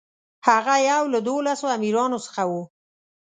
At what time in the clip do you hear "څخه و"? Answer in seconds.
2.25-2.51